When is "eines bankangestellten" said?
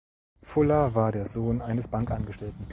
1.61-2.65